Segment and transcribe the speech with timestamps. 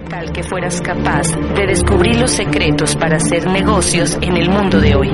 [0.00, 4.80] ¿Qué tal que fueras capaz de descubrir los secretos para hacer negocios en el mundo
[4.80, 5.08] de hoy?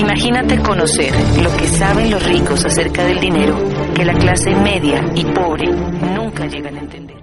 [0.00, 1.12] Imagínate conocer
[1.42, 3.56] lo que saben los ricos acerca del dinero
[3.94, 7.16] que la clase media y pobre nunca llegan a entender.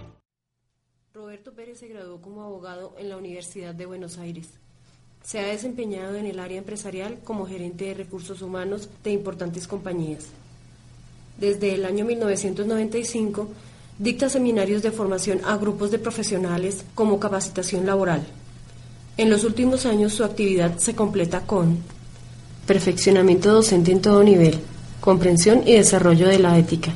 [1.13, 4.47] Roberto Pérez se graduó como abogado en la Universidad de Buenos Aires.
[5.23, 10.27] Se ha desempeñado en el área empresarial como gerente de recursos humanos de importantes compañías.
[11.37, 13.49] Desde el año 1995
[14.01, 18.25] dicta seminarios de formación a grupos de profesionales como capacitación laboral.
[19.15, 21.77] En los últimos años su actividad se completa con
[22.65, 24.59] perfeccionamiento docente en todo nivel,
[25.01, 26.93] comprensión y desarrollo de la ética,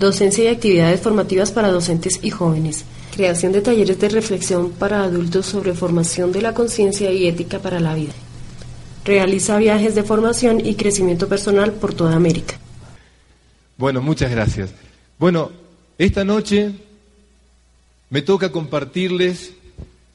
[0.00, 5.46] docencia y actividades formativas para docentes y jóvenes, creación de talleres de reflexión para adultos
[5.46, 8.12] sobre formación de la conciencia y ética para la vida.
[9.04, 12.58] Realiza viajes de formación y crecimiento personal por toda América.
[13.76, 14.70] Bueno, muchas gracias.
[15.16, 15.59] Bueno,
[16.06, 16.72] esta noche
[18.08, 19.52] me toca compartirles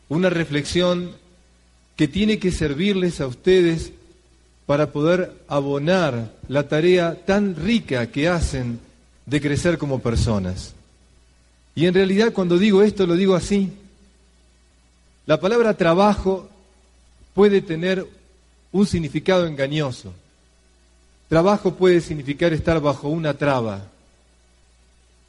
[0.09, 1.11] una reflexión
[1.95, 3.91] que tiene que servirles a ustedes
[4.65, 8.79] para poder abonar la tarea tan rica que hacen
[9.27, 10.73] de crecer como personas.
[11.75, 13.71] Y en realidad cuando digo esto lo digo así.
[15.27, 16.49] La palabra trabajo
[17.35, 18.07] puede tener
[18.71, 20.13] un significado engañoso.
[21.29, 23.91] Trabajo puede significar estar bajo una traba,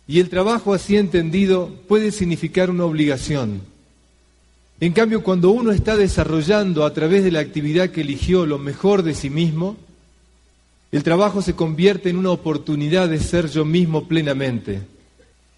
[0.08, 3.60] y el trabajo así entendido puede significar una obligación.
[4.78, 9.02] En cambio, cuando uno está desarrollando a través de la actividad que eligió lo mejor
[9.02, 9.76] de sí mismo,
[10.92, 14.82] el trabajo se convierte en una oportunidad de ser yo mismo plenamente.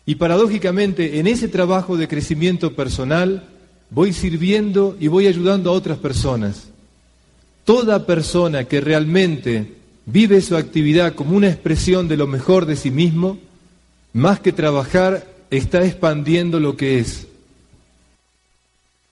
[0.06, 3.48] Y paradójicamente, en ese trabajo de crecimiento personal,
[3.90, 6.68] voy sirviendo y voy ayudando a otras personas.
[7.64, 9.74] Toda persona que realmente
[10.06, 13.38] vive su actividad como una expresión de lo mejor de sí mismo,
[14.12, 17.26] más que trabajar, está expandiendo lo que es.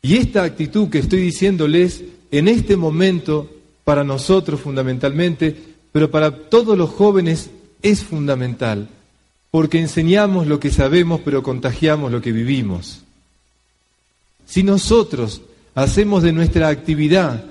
[0.02, 3.50] Y esta actitud que estoy diciéndoles en este momento,
[3.84, 5.56] para nosotros fundamentalmente,
[5.92, 7.50] pero para todos los jóvenes
[7.82, 8.88] es fundamental,
[9.50, 13.02] porque enseñamos lo que sabemos, pero contagiamos lo que vivimos.
[14.46, 15.42] Si nosotros
[15.74, 17.44] hacemos de nuestra actividad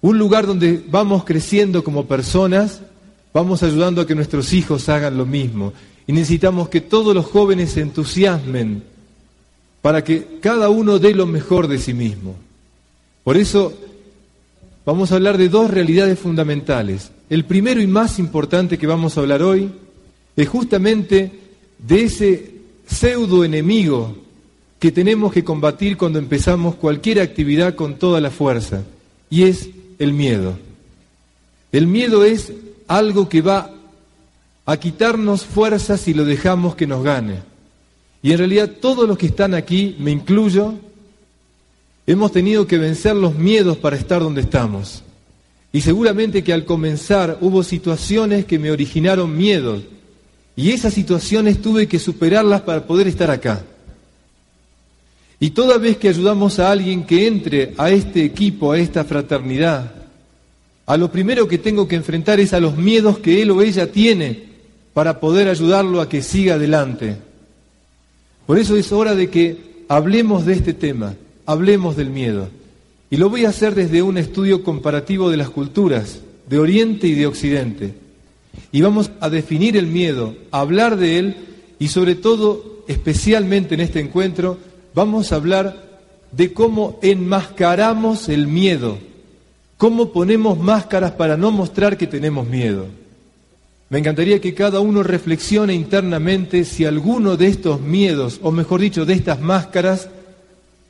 [0.00, 2.80] un lugar donde vamos creciendo como personas,
[3.32, 5.72] vamos ayudando a que nuestros hijos hagan lo mismo.
[6.06, 8.82] Y necesitamos que todos los jóvenes se entusiasmen
[9.80, 12.36] para que cada uno dé lo mejor de sí mismo.
[13.24, 13.72] Por eso
[14.84, 17.10] vamos a hablar de dos realidades fundamentales.
[17.30, 19.70] El primero y más importante que vamos a hablar hoy
[20.36, 21.30] es justamente
[21.78, 22.52] de ese
[22.86, 24.16] pseudo enemigo
[24.78, 28.82] que tenemos que combatir cuando empezamos cualquier actividad con toda la fuerza,
[29.30, 29.70] y es
[30.00, 30.58] el miedo.
[31.70, 32.52] El miedo es
[32.88, 33.70] algo que va
[34.64, 37.42] a quitarnos fuerzas si lo dejamos que nos gane.
[38.22, 40.74] Y en realidad todos los que están aquí, me incluyo,
[42.06, 45.02] hemos tenido que vencer los miedos para estar donde estamos.
[45.72, 49.82] Y seguramente que al comenzar hubo situaciones que me originaron miedos.
[50.54, 53.64] Y esas situaciones tuve que superarlas para poder estar acá.
[55.40, 59.92] Y toda vez que ayudamos a alguien que entre a este equipo, a esta fraternidad,
[60.86, 63.90] a lo primero que tengo que enfrentar es a los miedos que él o ella
[63.90, 64.51] tiene
[64.94, 67.16] para poder ayudarlo a que siga adelante.
[68.46, 71.14] Por eso es hora de que hablemos de este tema,
[71.46, 72.48] hablemos del miedo.
[73.10, 77.14] Y lo voy a hacer desde un estudio comparativo de las culturas, de Oriente y
[77.14, 77.94] de Occidente.
[78.70, 81.36] Y vamos a definir el miedo, a hablar de él
[81.78, 84.58] y sobre todo, especialmente en este encuentro,
[84.94, 86.00] vamos a hablar
[86.32, 88.98] de cómo enmascaramos el miedo,
[89.76, 92.86] cómo ponemos máscaras para no mostrar que tenemos miedo.
[93.92, 99.04] Me encantaría que cada uno reflexione internamente si alguno de estos miedos, o mejor dicho,
[99.04, 100.08] de estas máscaras,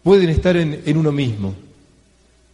[0.04, 1.52] pueden estar en, uno mismo.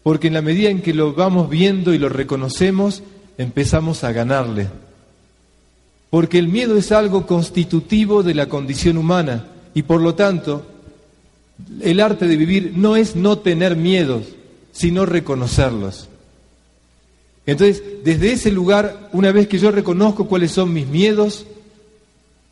[0.02, 3.02] Porque en la medida en que lo vamos viendo y lo reconocemos,
[3.36, 4.68] empezamos a ganarle.
[6.08, 10.64] Porque el miedo es algo constitutivo de la condición humana y por lo tanto
[11.82, 14.22] el arte de vivir no es no tener miedos,
[14.72, 16.07] sino reconocerlos.
[17.48, 21.46] Entonces, desde ese lugar, una vez que yo reconozco cuáles son mis miedos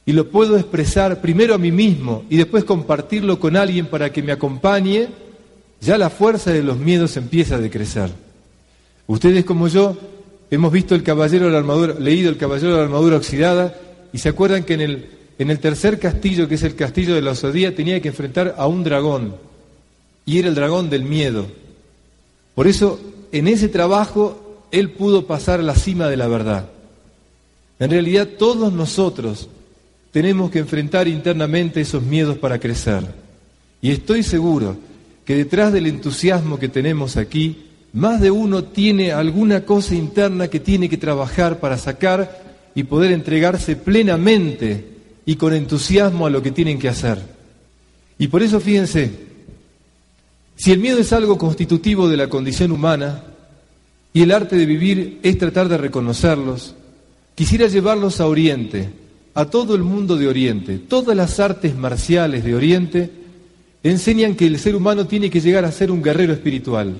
[0.06, 4.22] y lo puedo expresar primero a mí mismo y después compartirlo con alguien para que
[4.22, 5.08] me acompañe,
[5.82, 8.10] ya la fuerza de los miedos empieza a decrecer.
[9.06, 9.98] Ustedes como yo
[10.50, 13.78] hemos visto el caballero de la armadura, leído el caballero de la armadura oxidada
[14.14, 17.20] y se acuerdan que en el, en el tercer castillo, que es el castillo de
[17.20, 19.34] la osadía, tenía que enfrentar a un dragón
[20.24, 21.48] y era el dragón del miedo.
[22.54, 22.98] Por eso,
[23.30, 24.45] en ese trabajo
[24.78, 26.68] él pudo pasar a la cima de la verdad.
[27.78, 29.48] En realidad todos nosotros
[30.10, 33.04] tenemos que enfrentar internamente esos miedos para crecer.
[33.82, 34.76] Y estoy seguro
[35.24, 40.60] que detrás del entusiasmo que tenemos aquí, más de uno tiene alguna cosa interna que
[40.60, 42.44] tiene que trabajar para sacar
[42.74, 44.84] y poder entregarse plenamente
[45.24, 47.18] y con entusiasmo a lo que tienen que hacer.
[48.18, 49.10] Y por eso fíjense,
[50.54, 53.22] si el miedo es algo constitutivo de la condición humana
[54.16, 56.74] y el arte de vivir es tratar de reconocerlos,
[57.34, 58.88] quisiera llevarlos a Oriente,
[59.34, 60.78] a todo el mundo de Oriente.
[60.78, 63.10] Todas las artes marciales de Oriente
[63.82, 66.94] enseñan que el ser humano tiene que llegar a ser un guerrero espiritual.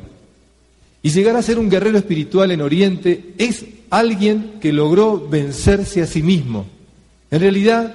[1.03, 6.07] Y llegar a ser un guerrero espiritual en Oriente es alguien que logró vencerse a
[6.07, 6.67] sí mismo.
[7.31, 7.95] En realidad,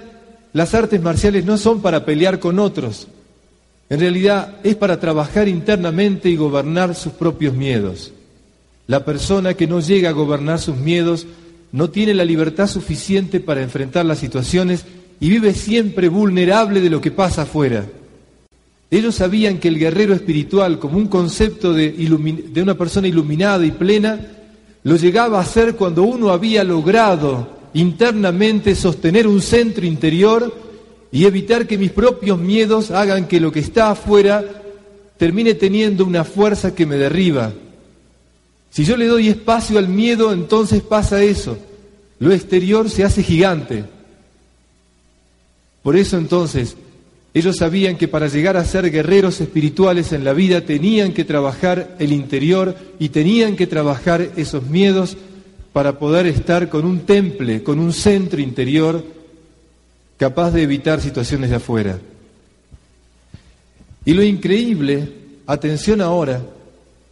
[0.52, 3.08] las artes marciales no son para pelear con otros.
[3.88, 8.14] En realidad es para trabajar internamente y gobernar sus propios miedos.
[8.92, 11.26] La persona que no llega a gobernar sus miedos
[11.72, 14.84] no tiene la libertad suficiente para enfrentar las situaciones
[15.22, 17.86] y vive siempre vulnerable de lo que pasa afuera.
[18.90, 21.96] Ellos sabían que el guerrero espiritual, como un concepto de,
[22.62, 24.20] una persona iluminada y plena,
[24.84, 30.54] lo llegaba a ser cuando uno había logrado internamente sostener un centro interior
[31.14, 34.44] y evitar que mis propios miedos hagan que lo que está afuera
[35.16, 37.54] termine teniendo una fuerza que me derriba.
[38.72, 41.58] Si yo le doy espacio al miedo, entonces pasa eso.
[42.20, 43.84] Lo exterior se hace gigante.
[45.84, 46.78] Por eso entonces
[47.34, 51.96] ellos sabían que para llegar a ser guerreros espirituales en la vida tenían que trabajar
[52.00, 55.18] el interior y tenían que trabajar esos miedos
[55.74, 59.04] para poder estar con un temple, con un centro interior
[60.18, 62.00] capaz de evitar situaciones de afuera.
[64.06, 65.10] Y lo increíble,
[65.48, 66.42] atención ahora,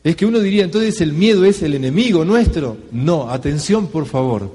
[0.04, 2.78] es que uno diría, entonces el miedo es el enemigo nuestro.
[2.92, 4.50] No, atención por favor.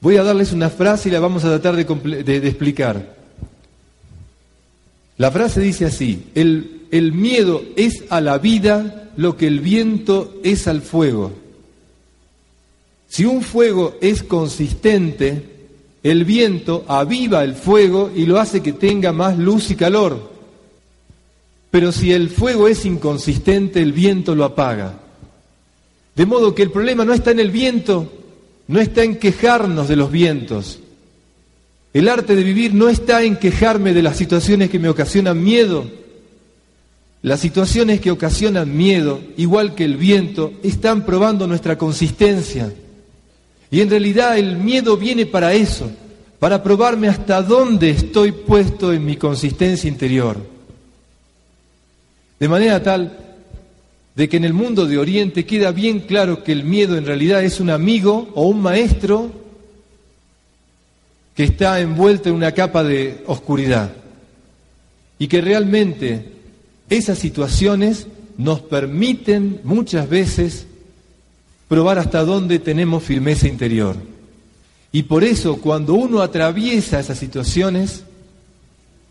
[0.00, 3.16] Voy a darles una frase y la vamos a tratar de, explicar.
[5.16, 10.68] La frase dice así, el miedo es a la vida lo que el viento es
[10.68, 11.32] al fuego.
[13.08, 15.54] Si un fuego es consistente,
[16.02, 20.33] el viento aviva el fuego y lo hace que tenga más luz y calor.
[21.74, 24.94] Pero si el fuego es inconsistente, el viento lo apaga.
[26.14, 28.12] De modo que el problema no está en el viento,
[28.68, 30.78] no está en quejarnos de los vientos,
[31.92, 35.90] el arte de vivir no está en quejarme de las situaciones que me ocasionan miedo.
[37.22, 42.72] Las situaciones que ocasionan miedo, igual que el viento, están probando nuestra consistencia.
[43.72, 45.90] Y en realidad el miedo viene para eso,
[46.38, 50.53] para probarme hasta dónde estoy puesto en mi consistencia interior.
[52.38, 53.18] De manera tal
[54.14, 57.42] de que en el mundo de Oriente queda bien claro que el miedo en realidad
[57.42, 59.30] es un amigo o un maestro
[61.34, 63.92] que está envuelta en una capa de oscuridad
[65.18, 66.32] y que realmente
[66.88, 70.66] esas situaciones nos permiten muchas veces
[71.68, 73.96] probar hasta dónde tenemos firmeza interior.
[74.92, 78.04] Y por eso cuando uno atraviesa esas situaciones,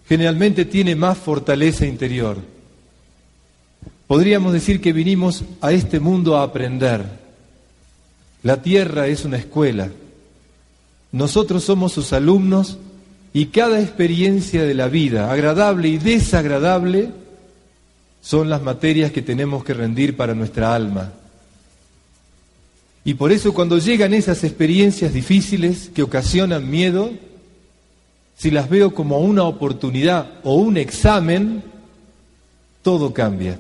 [0.07, 2.37] generalmente tiene más fortaleza interior.
[4.07, 7.03] Podríamos decir que vinimos a este mundo a aprender.
[8.43, 9.89] La tierra es una escuela
[11.13, 12.79] nosotros somos sus alumnos
[13.33, 17.11] y cada experiencia de la vida, agradable y desagradable,
[18.19, 21.13] son las materias que tenemos que rendir para nuestra alma.
[23.05, 27.11] Y por eso cuando llegan esas experiencias difíciles que ocasionan miedo,
[28.35, 31.61] si las veo como una oportunidad o un examen,
[32.81, 33.59] todo cambia.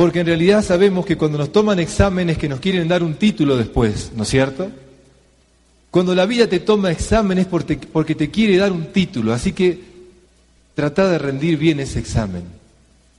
[0.00, 3.58] Porque en realidad sabemos que cuando nos toman exámenes que nos quieren dar un título
[3.58, 4.70] después, ¿no es cierto?
[5.90, 7.76] Cuando la vida te toma exámenes porque,
[8.14, 9.78] te quiere dar un título, así que
[10.74, 12.44] trata de rendir bien ese examen.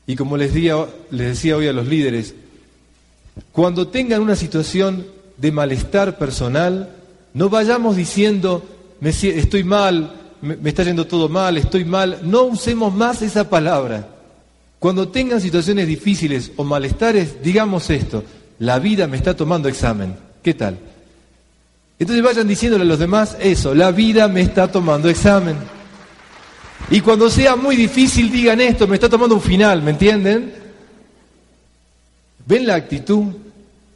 [0.07, 2.33] Y como les, decía hoy a los líderes,
[3.51, 5.05] cuando tengan una situación
[5.37, 6.95] de malestar personal,
[7.35, 8.65] no vayamos diciendo,
[9.03, 12.21] estoy mal, me está yendo todo mal, estoy mal.
[12.23, 14.10] No usemos más esa palabra.
[14.81, 18.23] Cuando tengan situaciones difíciles o malestares, digamos esto,
[18.57, 20.15] la vida me está tomando examen.
[20.41, 20.79] ¿Qué tal?
[21.99, 25.55] Entonces vayan diciéndole a los demás eso, la vida me está tomando examen.
[26.89, 30.51] Y cuando sea muy difícil digan esto, me está tomando un final, ¿me entienden?
[32.47, 33.25] ¿Ven la actitud?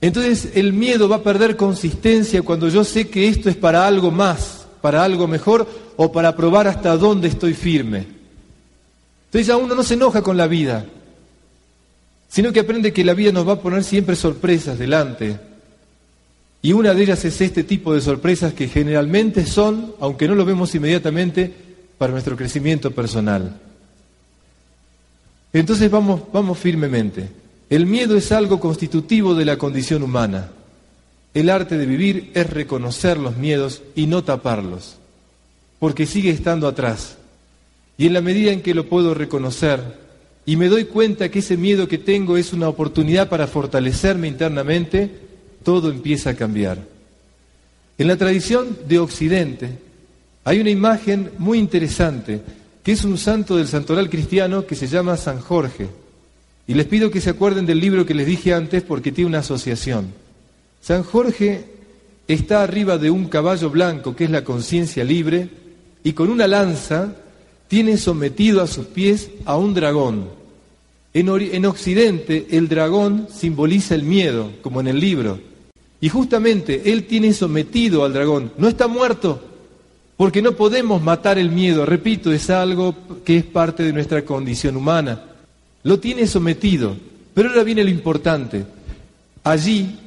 [0.01, 4.11] Entonces el miedo va a perder consistencia cuando yo sé que esto es para algo
[4.11, 8.14] más, para algo mejor o para probar hasta dónde estoy firme.
[9.35, 10.85] Entonces ya uno no se enoja con la vida,
[12.29, 15.37] sino que aprende que la vida nos va a poner siempre sorpresas delante
[16.61, 20.45] y una de ellas es este tipo de sorpresas que generalmente son, aunque no lo
[20.45, 21.53] vemos inmediatamente,
[21.97, 23.59] para nuestro crecimiento personal.
[25.51, 27.27] Entonces vamos, vamos firmemente.
[27.69, 30.51] El miedo es algo constitutivo de la condición humana.
[31.33, 34.95] El arte de vivir es reconocer los miedos y no taparlos,
[35.77, 37.17] porque sigue estando atrás.
[37.97, 39.79] Y en la medida en que lo puedo reconocer
[40.45, 45.09] y me doy cuenta que ese miedo que tengo es una oportunidad para fortalecerme internamente,
[45.63, 46.77] todo empieza a cambiar.
[47.97, 49.69] En la tradición de Occidente
[50.43, 52.41] hay una imagen muy interesante,
[52.83, 55.87] que es un santo del santoral cristiano que se llama San Jorge.
[56.67, 59.39] Y les pido que se acuerden del libro que les dije antes porque tiene una
[59.39, 60.13] asociación.
[60.81, 61.65] San Jorge
[62.27, 65.49] está arriba de un caballo blanco, que es la conciencia libre,
[66.03, 67.15] y con una lanza
[67.67, 70.29] tiene sometido a sus pies a un dragón.
[71.13, 75.39] En, en, Occidente el dragón simboliza el miedo, como en el libro.
[76.01, 78.51] Y justamente él tiene sometido al dragón.
[78.57, 79.41] No está muerto,
[80.17, 81.85] porque no podemos matar el miedo.
[81.85, 85.23] Repito, es algo que es parte de nuestra condición humana.
[85.83, 86.95] Lo tiene sometido.
[87.33, 88.65] Pero ahora viene lo importante.
[89.43, 89.99] Allí,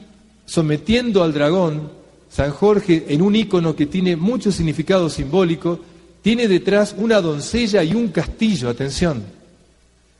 [0.46, 1.90] sometiendo al dragón,
[2.30, 5.78] San Jorge, en un icono que tiene mucho significado simbólico,
[6.22, 9.22] tiene detrás una doncella y un castillo, atención.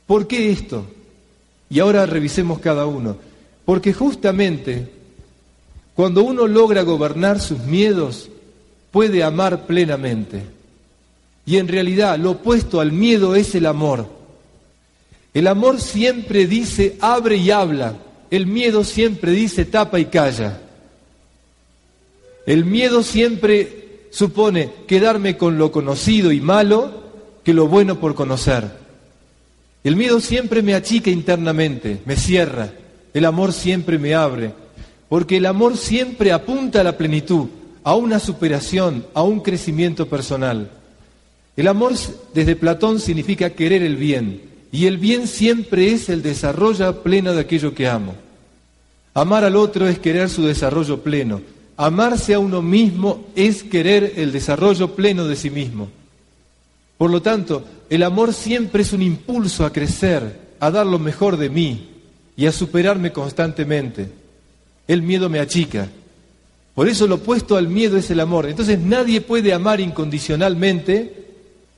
[0.07, 0.85] ¿Por qué esto?
[1.69, 3.17] Y ahora revisemos cada uno.
[3.65, 4.89] Porque justamente
[5.99, 8.29] cuando uno logra gobernar sus miedos,
[8.89, 10.43] puede amar plenamente.
[11.45, 14.07] Y en realidad lo opuesto al miedo es el amor.
[15.33, 17.97] El amor siempre dice abre y habla.
[18.31, 20.61] El miedo siempre dice tapa y calla.
[22.45, 26.91] El miedo siempre supone quedarme con lo conocido y malo
[27.43, 28.69] que lo bueno por conocer.
[29.83, 32.71] El miedo siempre me achica internamente, me cierra.
[33.13, 34.51] El amor siempre me abre,
[35.07, 37.47] porque el amor siempre apunta a la plenitud,
[37.83, 40.69] a una superación, a un crecimiento personal.
[41.55, 41.93] El amor
[42.33, 47.41] desde Platón significa querer el bien, y el bien siempre es el desarrollo pleno de
[47.41, 48.15] aquello que amo.
[49.13, 51.41] Amar al otro es querer su desarrollo pleno,
[51.81, 55.87] Amarse a uno mismo es querer el desarrollo pleno de sí mismo.
[56.97, 61.37] Por lo tanto, el amor siempre es un impulso a crecer, a dar lo mejor
[61.37, 61.87] de mí
[62.35, 64.11] y a superarme constantemente.
[64.89, 65.87] El miedo me achica.
[66.75, 68.47] Por eso lo opuesto al miedo es el amor.
[68.47, 71.27] Entonces nadie puede amar incondicionalmente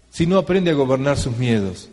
[0.10, 1.89] si no aprende a gobernar sus miedos.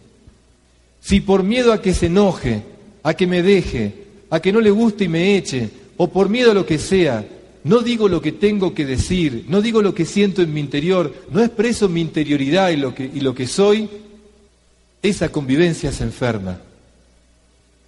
[1.02, 2.62] Si por miedo a que se enoje,
[3.02, 6.52] a que me deje, a que no le guste y me eche, o por miedo
[6.52, 7.22] a lo que sea,
[7.68, 11.12] no digo lo que tengo que decir, no digo lo que siento en mi interior,
[11.30, 13.90] no expreso mi interioridad y lo que, soy,
[15.02, 16.62] esa convivencia se enferma.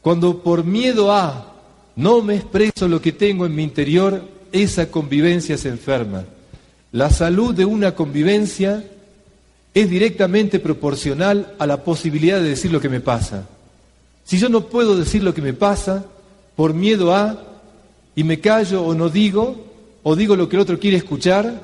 [0.02, 1.54] Cuando por miedo a
[1.96, 4.22] no me expreso lo que tengo en mi interior,
[4.52, 6.26] esa convivencia se enferma.
[6.92, 8.84] La salud de una convivencia
[9.72, 13.48] es directamente proporcional a la posibilidad de decir lo que me pasa.
[14.24, 16.04] Si yo no puedo decir lo que me pasa,
[16.54, 17.46] por miedo a,
[18.14, 19.69] y me callo o no digo,
[20.02, 21.60] o digo lo que el otro quiere escuchar,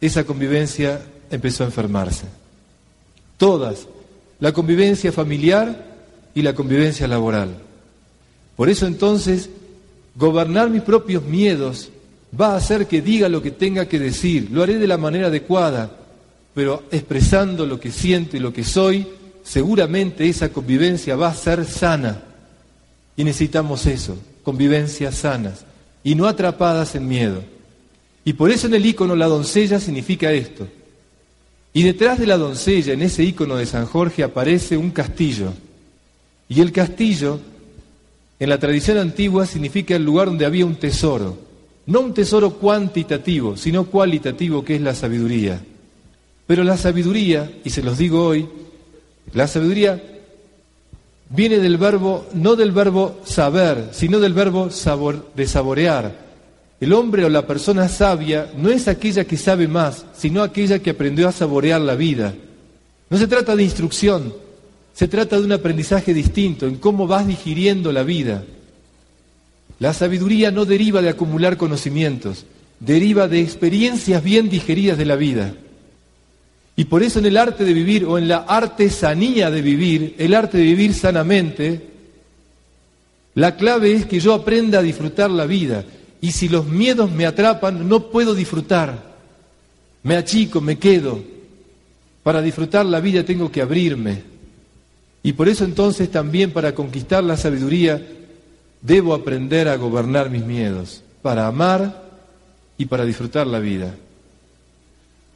[0.00, 2.26] esa convivencia empezó a enfermarse.
[3.36, 3.86] Todas,
[4.40, 5.86] la convivencia familiar
[6.34, 7.56] y la convivencia laboral.
[8.56, 9.48] Por eso entonces,
[10.14, 11.90] gobernar mis propios miedos
[12.38, 15.28] va a hacer que diga lo que tenga que decir, lo haré de la manera
[15.28, 15.90] adecuada,
[16.54, 19.06] pero expresando lo que siento y lo que soy,
[19.42, 22.22] seguramente esa convivencia va a ser sana.
[23.16, 25.64] Y necesitamos eso, convivencias sanas
[26.02, 27.42] y no atrapadas en miedo.
[28.24, 30.66] Y por eso en el icono la doncella significa esto.
[31.72, 35.52] Y detrás de la doncella, en ese icono de San Jorge, aparece un castillo.
[36.48, 37.38] Y el castillo,
[38.38, 41.38] en la tradición antigua, significa el lugar donde había un tesoro.
[41.86, 45.60] No un tesoro cuantitativo, sino cualitativo, que es la sabiduría.
[46.46, 48.48] Pero la sabiduría, y se los digo hoy,
[49.32, 50.02] la sabiduría
[51.30, 56.28] viene del verbo, no del verbo saber, sino del verbo sabor, de saborear.
[56.80, 60.90] El hombre o la persona sabia no es aquella que sabe más, sino aquella que
[60.90, 62.34] aprendió a saborear la vida.
[63.08, 64.34] No se trata de instrucción,
[64.92, 68.44] se trata de un aprendizaje distinto en cómo vas digiriendo la vida.
[69.78, 72.44] La sabiduría no deriva de acumular conocimientos,
[72.80, 75.54] deriva de experiencias bien digeridas de la vida.
[76.80, 80.32] Y por eso en el arte de vivir o en la artesanía de vivir, el
[80.32, 81.88] arte de vivir sanamente,
[83.34, 85.84] la clave es que yo aprenda a disfrutar la vida.
[86.22, 88.98] Y si los miedos me atrapan, no puedo disfrutar.
[90.04, 91.22] Me achico, me quedo.
[92.22, 94.22] Para disfrutar la vida tengo que abrirme.
[95.22, 98.00] Y por eso entonces también para conquistar la sabiduría
[98.80, 102.08] debo aprender a gobernar mis miedos, para amar
[102.78, 103.94] y para disfrutar la vida.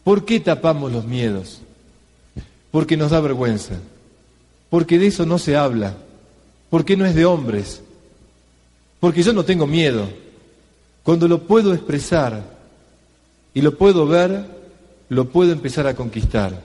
[0.05, 1.61] ¿Por qué tapamos los miedos?
[2.71, 3.75] Porque nos da vergüenza,
[4.69, 5.97] porque de eso no se habla,
[6.69, 7.81] porque no es de hombres,
[9.01, 10.07] porque yo no tengo miedo.
[11.03, 12.43] Cuando lo puedo expresar
[13.55, 14.45] y lo puedo ver,
[15.09, 16.63] lo puedo empezar a conquistar.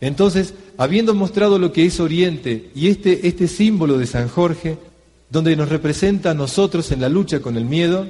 [0.00, 4.78] Entonces, habiendo mostrado lo que es Oriente y este, este símbolo de San Jorge,
[5.30, 8.08] donde nos representa a nosotros en la lucha con el miedo,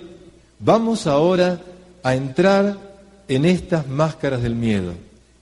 [0.60, 1.60] vamos ahora
[2.02, 2.87] a entrar
[3.28, 4.92] en estas máscaras del miedo.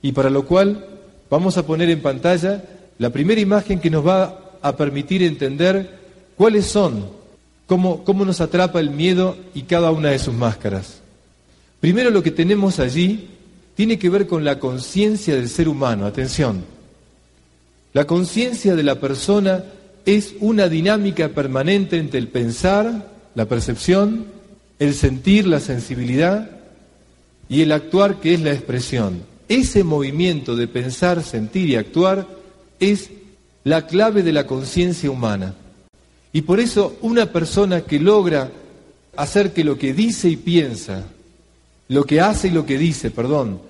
[0.01, 0.85] Y para lo cual
[1.29, 2.63] vamos a poner en pantalla
[2.99, 5.97] la primera imagen que nos va a permitir entender
[6.35, 7.09] cuáles son,
[7.65, 11.01] cómo, cómo nos atrapa el miedo y cada una de sus máscaras.
[11.79, 13.29] Primero lo que tenemos allí
[13.75, 16.05] tiene que ver con la conciencia del ser humano.
[16.05, 16.63] Atención,
[17.93, 19.63] la conciencia de la persona
[20.05, 24.25] es una dinámica permanente entre el pensar, la percepción,
[24.79, 26.56] el sentir, la sensibilidad
[27.49, 29.23] y el actuar que es la expresión.
[29.47, 32.27] Ese movimiento de pensar, sentir y actuar
[32.79, 33.09] es
[33.63, 35.55] la clave de la conciencia humana.
[36.33, 38.51] Y por eso una persona que logra
[39.15, 41.03] hacer que lo que dice y piensa,
[41.87, 43.61] lo que hace y lo que dice, perdón,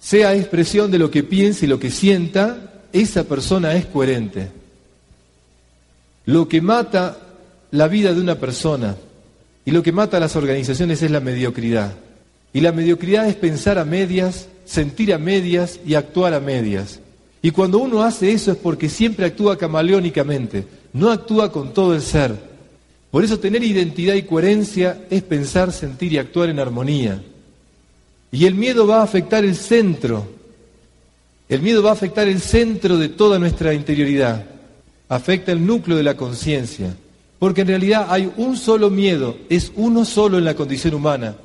[0.00, 4.50] sea expresión de lo que piensa y lo que sienta, esa persona es coherente.
[6.26, 7.18] Lo que mata
[7.70, 8.96] la vida de una persona
[9.64, 11.94] y lo que mata a las organizaciones es la mediocridad.
[12.52, 17.00] Y la mediocridad es pensar a medias, sentir a medias y actuar a medias.
[17.42, 22.02] Y cuando uno hace eso es porque siempre actúa camaleónicamente, no actúa con todo el
[22.02, 22.34] ser.
[23.10, 27.22] Por eso tener identidad y coherencia es pensar, sentir y actuar en armonía.
[28.30, 30.26] Y el miedo va a afectar el centro.
[31.48, 34.44] El miedo va a afectar el centro de toda nuestra interioridad.
[35.08, 36.94] Afecta el núcleo de la conciencia.
[37.38, 41.36] Porque en realidad hay un solo miedo, es uno solo en la condición humana.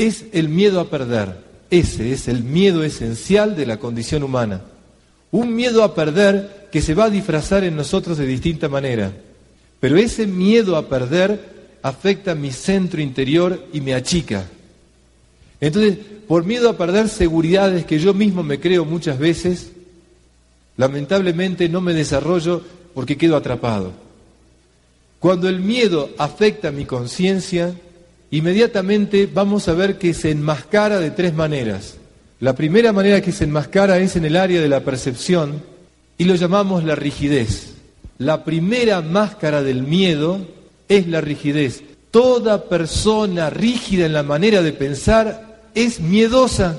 [0.00, 1.36] Es el miedo a perder.
[1.68, 4.62] Ese es el miedo esencial de la condición humana.
[5.30, 9.12] Un miedo a perder que se va a disfrazar en nosotros de distinta manera.
[9.78, 14.46] Pero ese miedo a perder afecta mi centro interior y me achica.
[15.60, 19.72] Entonces, por miedo a perder seguridades que yo mismo me creo muchas veces,
[20.78, 22.62] lamentablemente no me desarrollo
[22.94, 23.92] porque quedo atrapado.
[25.18, 27.74] Cuando el miedo afecta mi conciencia,
[28.30, 31.96] inmediatamente vamos a ver que se enmascara de tres maneras.
[32.40, 35.62] La primera manera que se enmascara es en el área de la percepción
[36.16, 37.74] y lo llamamos la rigidez.
[38.18, 40.40] La primera máscara del miedo
[40.88, 41.82] es la rigidez.
[42.10, 46.78] Toda persona rígida en la manera de pensar es miedosa.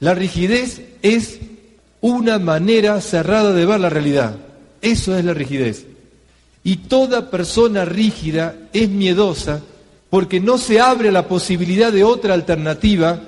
[0.00, 1.38] La rigidez es
[2.00, 4.36] una manera cerrada de ver la realidad.
[4.82, 5.86] Eso es la rigidez.
[6.62, 9.62] Y toda persona rígida es miedosa
[10.16, 13.20] porque no se abre la posibilidad de otra alternativa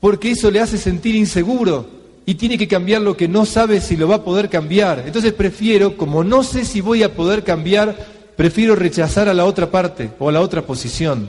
[0.00, 1.86] porque eso le hace sentir inseguro
[2.24, 5.02] y tiene que cambiar lo que no sabe si lo va a poder cambiar.
[5.04, 7.94] Entonces prefiero, como no sé si voy a poder cambiar,
[8.36, 11.28] prefiero rechazar a la otra parte o a la otra posición.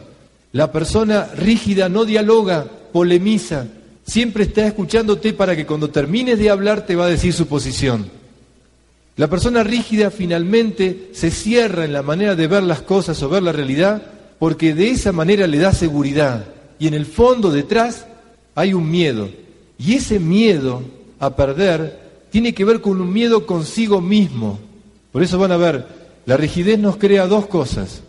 [0.53, 3.65] La persona rígida no dialoga, polemiza,
[4.07, 8.09] siempre está escuchándote para que cuando termines de hablar te va a decir su posición.
[9.17, 13.43] La persona rígida finalmente se cierra en la manera de ver las cosas o ver
[13.43, 14.03] la realidad
[14.41, 16.43] porque de esa manera le da seguridad
[16.79, 18.07] y en el fondo detrás
[18.55, 19.29] hay un miedo.
[19.77, 20.81] Y ese miedo
[21.19, 21.99] a perder
[22.31, 24.57] tiene que ver con un miedo consigo mismo.
[25.11, 25.85] Por eso van a ver,
[26.25, 28.01] la rigidez nos crea dos cosas.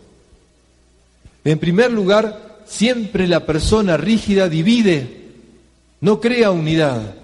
[1.44, 5.32] En primer lugar, siempre la persona rígida divide,
[6.00, 7.14] no crea unidad.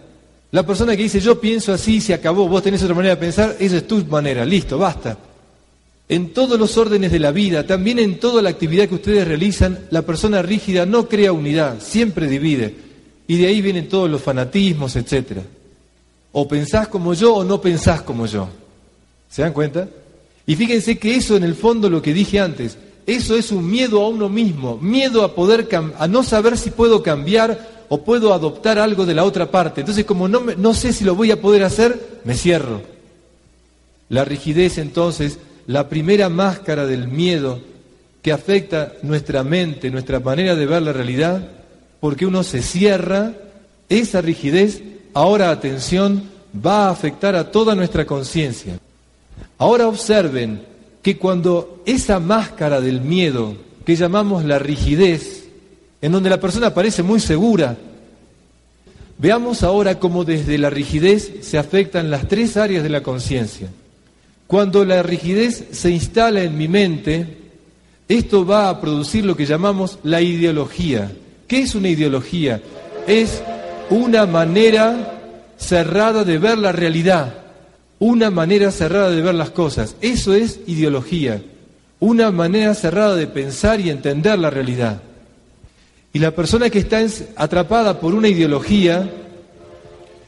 [0.51, 3.57] La persona que dice yo pienso así, se acabó, vos tenés otra manera de pensar,
[3.59, 5.17] esa es tu manera, listo, basta.
[6.09, 9.87] En todos los órdenes de la vida, también en toda la actividad que ustedes realizan,
[9.91, 12.75] la persona rígida no crea unidad, siempre divide.
[13.27, 15.41] Y de ahí vienen todos los fanatismos, etc.
[16.33, 18.49] O pensás como yo o no pensás como yo.
[19.29, 19.87] ¿Se dan cuenta?
[20.47, 24.03] Y fíjense que eso en el fondo lo que dije antes, eso es un miedo
[24.03, 25.69] a uno mismo, miedo a poder
[25.99, 29.83] a no saber si puedo cambiar o puedo adoptar algo de la otra parte.
[29.83, 32.81] Entonces, como no, no sé si lo voy a poder hacer, me cierro.
[34.09, 35.39] La rigidez entonces,
[35.69, 37.61] la primera máscara del miedo
[38.23, 41.47] que afecta nuestra mente, nuestra manera de ver la realidad,
[42.01, 43.35] porque uno se cierra,
[43.91, 48.79] esa rigidez, ahora atención, va a afectar a toda nuestra conciencia.
[49.59, 50.63] Ahora observen
[51.03, 53.55] que cuando esa máscara del miedo,
[53.85, 55.49] que llamamos la rigidez,
[56.01, 57.77] en donde la persona parece muy segura,
[59.19, 63.69] veamos ahora cómo desde la rigidez se afectan las tres áreas de la conciencia.
[64.49, 67.37] Cuando la rigidez se instala en mi mente,
[68.09, 71.13] esto va a producir lo que llamamos la ideología.
[71.47, 72.63] ¿Qué es una ideología?
[73.07, 73.43] Es
[73.91, 77.35] una manera cerrada de ver la realidad.
[78.01, 79.97] una manera cerrada de ver las cosas.
[80.01, 81.43] Eso es ideología,
[81.99, 85.03] una manera cerrada de pensar y entender la realidad.
[86.13, 89.11] Y la persona que está atrapada por una ideología,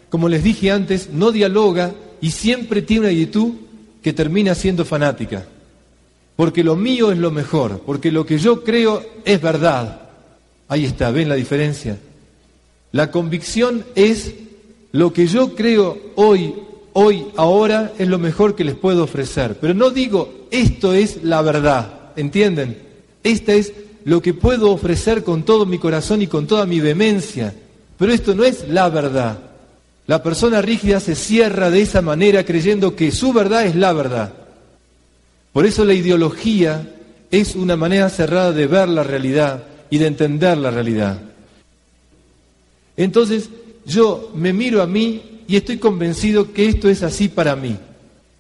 [0.09, 3.53] como les dije antes, no dialoga y siempre tiene una actitud
[4.03, 5.45] que termina siendo fanática.
[6.37, 10.09] Porque lo mío es lo mejor, porque lo que yo creo es verdad.
[10.69, 11.99] Ahí está, ¿ven la diferencia?
[12.93, 14.35] La convicción es
[14.93, 16.55] lo que yo creo hoy,
[16.93, 19.59] hoy, ahora, es lo mejor que les puedo ofrecer.
[19.61, 22.79] Pero no digo, esto es la verdad, ¿entienden?
[23.23, 23.73] Esta es
[24.05, 27.55] lo que puedo ofrecer con todo mi corazón y con toda mi vehemencia.
[27.99, 29.50] Pero esto no es la verdad.
[30.07, 34.33] La persona rígida se cierra de esa manera creyendo que su verdad es la verdad.
[35.53, 36.95] Por eso la ideología
[37.31, 41.21] es una manera cerrada de ver la realidad y de entender la realidad.
[42.97, 43.51] Entonces
[43.87, 47.77] yo me miro a mí y estoy convencido que esto es así para mí.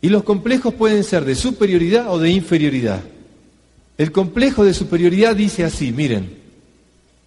[0.02, 3.00] Y los complejos pueden ser de superioridad o de inferioridad.
[3.98, 6.38] El complejo de superioridad dice así, miren,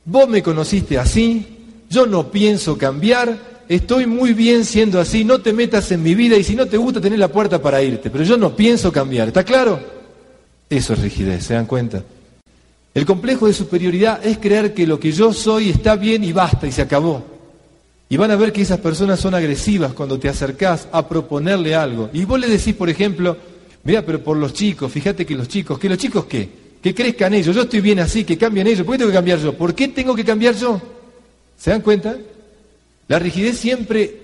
[0.06, 1.46] vos me conociste así,
[1.90, 6.38] yo no pienso cambiar, estoy muy bien siendo así, no te metas en mi vida
[6.38, 9.30] y si no te gusta tener la puerta para irte, pero yo no pienso cambiar,
[9.30, 9.80] ¿está claro?
[10.70, 12.04] Eso es rigidez, ¿se dan cuenta?
[12.94, 16.68] El complejo de superioridad es creer que lo que yo soy está bien y basta
[16.68, 17.24] y se acabó.
[18.08, 22.10] Y van a ver que esas personas son agresivas cuando te acercás a proponerle algo.
[22.14, 23.36] Y vos le decís, por ejemplo,
[23.84, 26.48] mira, pero por los chicos, fíjate que los chicos, ¿que los chicos qué?
[26.82, 29.40] Que crezcan ellos, yo estoy bien así, que cambien ellos, ¿por qué tengo que cambiar
[29.40, 29.54] yo?
[29.54, 30.80] ¿Por qué tengo que cambiar yo?
[31.58, 32.16] ¿Se dan cuenta?
[33.08, 34.20] La rigidez siempre,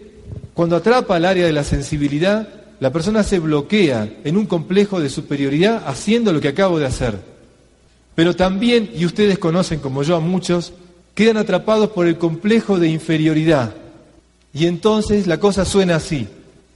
[0.53, 2.47] cuando atrapa al área de la sensibilidad,
[2.79, 7.19] la persona se bloquea en un complejo de superioridad haciendo lo que acabo de hacer.
[8.15, 10.73] Pero también, y ustedes conocen como yo a muchos,
[11.13, 13.73] quedan atrapados por el complejo de inferioridad.
[14.53, 16.27] Y entonces la cosa suena así.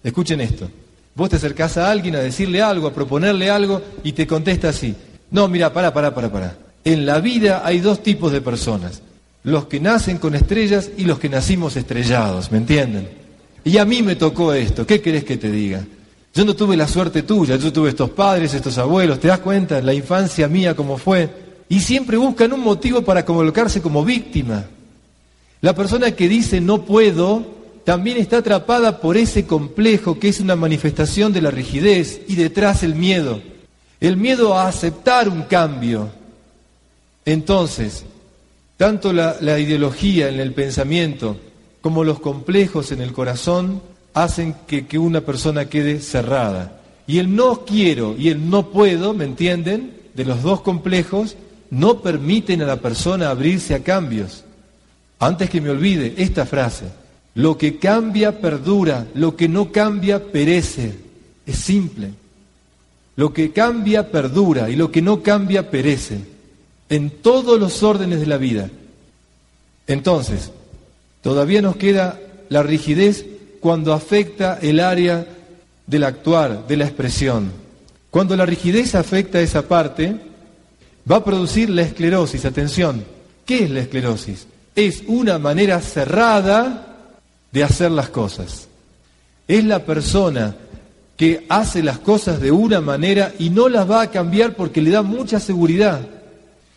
[0.03, 0.69] Escuchen esto.
[1.15, 4.95] Vos te acercás a alguien a decirle algo, a proponerle algo, y te contesta así.
[5.31, 6.57] No, mira, para, para, para, para.
[6.83, 9.01] En la vida hay dos tipos de personas.
[9.43, 13.09] Los que nacen con estrellas y los que nacimos estrellados, ¿me entienden?
[13.65, 15.85] Y a mí me tocó esto, ¿qué querés que te diga?
[16.33, 19.81] Yo no tuve la suerte tuya, yo tuve estos padres, estos abuelos, ¿te das cuenta?
[19.81, 21.29] La infancia mía como fue.
[21.69, 24.65] Y siempre buscan un motivo para colocarse como víctima.
[25.61, 27.45] La persona que dice no puedo
[27.83, 32.81] también está atrapada por ese complejo que es una manifestación de la rigidez y detrás
[32.83, 33.41] el miedo.
[33.99, 36.09] El miedo a aceptar un cambio.
[37.25, 38.05] Entonces,
[38.77, 41.37] tanto la, ideología en el pensamiento
[41.81, 43.81] como los complejos en el corazón
[44.13, 46.79] hacen que una persona quede cerrada.
[47.05, 49.93] Y el no quiero y el no puedo, ¿me entienden?
[50.13, 51.35] De los dos complejos,
[51.69, 54.43] no permiten a la persona abrirse a cambios.
[55.19, 56.85] Antes que me olvide esta frase,
[57.35, 60.95] lo que cambia perdura, lo que no cambia perece.
[61.45, 62.11] Es simple.
[63.15, 66.21] Lo que cambia perdura y lo que no cambia perece.
[66.93, 68.69] En todos los órdenes de la vida.
[69.87, 70.51] Entonces,
[71.23, 73.25] todavía nos queda la rigidez
[73.61, 75.25] cuando afecta el área
[75.87, 77.51] del actuar, de la expresión.
[78.11, 80.17] Cuando la rigidez afecta esa parte,
[81.11, 82.45] va a producir la esclerosis.
[82.45, 83.03] Atención,
[83.43, 84.45] ¿qué es la esclerosis?
[84.75, 87.07] Es una manera cerrada
[87.51, 88.67] de hacer las cosas.
[89.47, 90.55] Es la persona
[91.17, 94.91] que hace las cosas de una manera y no las va a cambiar porque le
[94.91, 96.12] da mucha seguridad.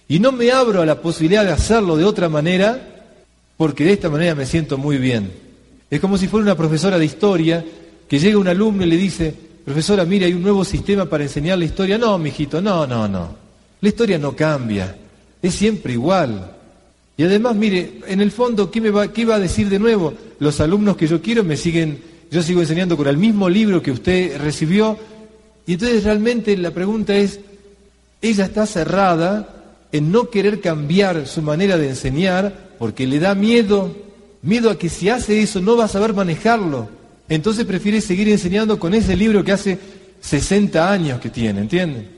[0.09, 2.97] Y no me abro a la posibilidad de hacerlo de otra manera
[3.57, 5.31] porque de esta manera me siento muy bien.
[5.91, 7.65] Es como si fuera una profesora de historia
[8.09, 11.59] que llega un alumno y le dice, profesora, mire, hay un nuevo sistema para enseñar
[11.59, 11.99] la historia.
[11.99, 13.35] No, mijito, no, no, no.
[13.81, 14.97] La historia no cambia,
[15.43, 16.53] es siempre igual.
[17.17, 20.13] Y además, mire, en el fondo, ¿qué, me va, ¿qué va a decir de nuevo?
[20.39, 21.99] Los alumnos que yo quiero me siguen,
[22.31, 24.99] yo sigo enseñando con el mismo libro que usted recibió.
[25.67, 27.41] Y entonces realmente la pregunta es,
[28.21, 29.56] ella está cerrada
[29.93, 33.95] en no querer cambiar su manera de enseñar porque le da miedo
[34.47, 36.89] Miedo a que si hace eso no va a saber manejarlo.
[37.29, 39.77] Entonces prefiere seguir enseñando con ese libro que hace
[40.21, 42.09] 60 años que tiene, ¿entienden?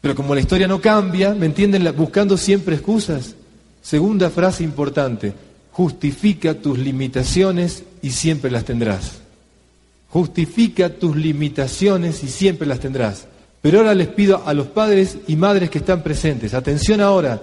[0.00, 1.94] Pero como la historia no cambia, ¿me entienden?
[1.94, 3.34] Buscando siempre excusas.
[3.82, 5.34] Segunda frase importante,
[5.72, 9.18] justifica tus limitaciones y siempre las tendrás.
[10.08, 13.26] Justifica tus limitaciones y siempre las tendrás.
[13.62, 17.40] Pero ahora les pido a los padres y madres que están presentes, atención ahora,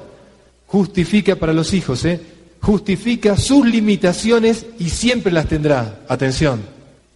[0.65, 2.19] justifica para los hijos, ¿eh?
[2.61, 6.01] justifica sus limitaciones y siempre las tendrá.
[6.07, 6.61] Atención.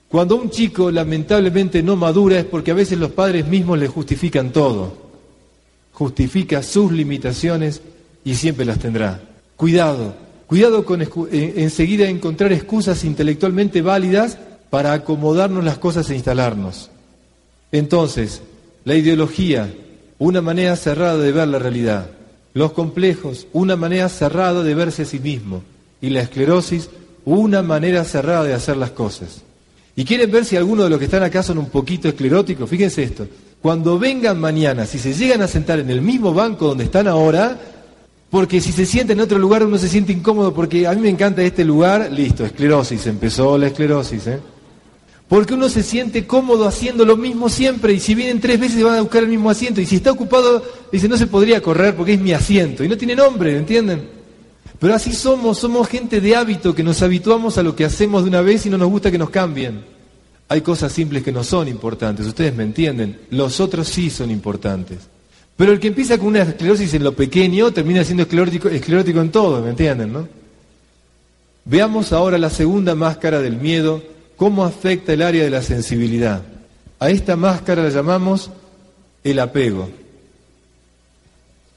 [0.08, 4.52] Cuando un chico lamentablemente no madura es porque a veces los padres mismos le justifican
[4.52, 4.94] todo.
[5.94, 7.82] Justifica sus limitaciones
[8.24, 9.22] y siempre las tendrá.
[9.56, 10.14] Cuidado,
[10.48, 14.38] cuidado con enseguida encontrar excusas intelectualmente válidas
[14.70, 16.90] para acomodarnos las cosas e instalarnos.
[17.72, 18.42] Entonces,
[18.84, 19.74] la ideología,
[20.18, 22.10] una manera cerrada de ver la realidad.
[22.54, 25.64] Los complejos, una manera cerrada de verse a sí mismo.
[26.02, 26.90] Y la esclerosis,
[27.26, 29.42] una manera cerrada de hacer las cosas.
[29.96, 32.70] Y quieren ver si algunos de los que están acá son un poquito escleróticos.
[32.70, 33.28] Fíjense esto.
[33.62, 37.60] Cuando vengan mañana, si se llegan a sentar en el mismo banco donde están ahora,
[38.30, 41.10] porque si se sienten en otro lugar uno se siente incómodo, porque a mí me
[41.10, 44.28] encanta este lugar, listo, esclerosis, empezó la esclerosis.
[44.28, 44.40] ¿eh?
[45.32, 48.98] Porque uno se siente cómodo haciendo lo mismo siempre y si vienen tres veces van
[48.98, 52.16] a buscar el mismo asiento y si está ocupado dice no se podría correr porque
[52.16, 54.10] es mi asiento y no tiene nombre, ¿entienden?
[54.78, 58.28] Pero así somos, somos gente de hábito que nos habituamos a lo que hacemos de
[58.28, 59.86] una vez y no nos gusta que nos cambien.
[60.50, 64.98] Hay cosas simples que no son importantes, ustedes me entienden, los otros sí son importantes.
[65.56, 69.32] Pero el que empieza con una esclerosis en lo pequeño termina siendo esclerótico, esclerótico en
[69.32, 70.12] todo, ¿me entienden?
[70.12, 70.28] No?
[71.64, 74.11] Veamos ahora la segunda máscara del miedo,
[74.42, 76.42] cómo afecta el área de la sensibilidad.
[76.98, 78.50] A esta máscara la llamamos
[79.24, 79.88] el apego.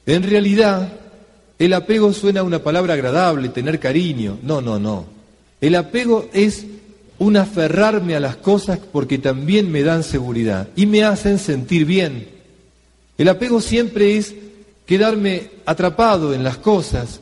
[0.06, 0.90] En realidad,
[1.58, 4.38] el apego suena a una palabra agradable, tener cariño.
[4.42, 5.04] No, no, no.
[5.60, 6.64] El apego es
[7.18, 12.28] un aferrarme a las cosas porque también me dan seguridad y me hacen sentir bien.
[13.18, 14.34] El apego siempre es
[14.86, 17.20] quedarme atrapado en las cosas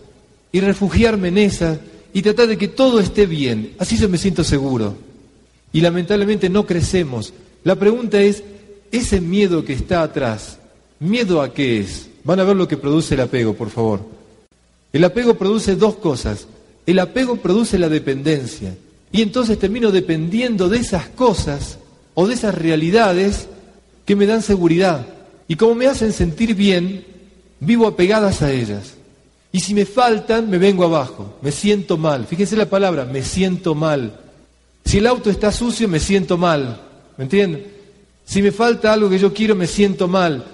[0.53, 1.81] y refugiarme en esas
[2.13, 3.73] y tratar de que todo esté bien.
[3.81, 5.11] Así yo me siento seguro.
[5.73, 7.33] Y lamentablemente no crecemos.
[7.65, 8.43] La pregunta es,
[8.91, 10.59] ese miedo que está atrás,
[11.01, 12.09] ¿miedo a qué es?
[12.25, 14.01] Van a ver lo que produce el apego, por favor.
[14.93, 16.47] El apego produce dos cosas.
[16.87, 18.77] El apego produce la dependencia.
[19.11, 21.79] Y entonces termino dependiendo de esas cosas
[22.15, 23.49] o de esas realidades
[24.05, 25.07] que me dan seguridad.
[25.49, 27.05] Y como me hacen sentir bien,
[27.61, 28.95] vivo apegadas a ellas.
[29.53, 32.27] Y si me faltan, me vengo abajo, me siento mal.
[32.27, 34.19] Fíjense la palabra, me siento mal.
[34.85, 36.81] Si el auto está sucio, me siento mal.
[37.17, 37.67] ¿Me entienden?
[38.25, 40.45] Si me falta algo que yo quiero, me siento mal.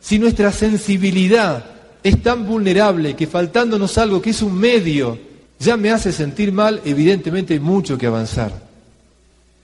[0.00, 1.64] Si nuestra sensibilidad
[2.02, 5.18] es tan vulnerable que faltándonos algo que es un medio
[5.58, 8.50] ya me hace sentir mal, evidentemente hay mucho que avanzar.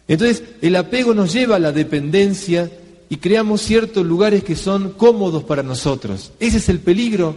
[0.07, 2.71] Entonces, el apego nos lleva a la dependencia
[3.09, 6.33] y creamos ciertos lugares que son cómodos para nosotros.
[6.39, 7.35] Ese es el peligro.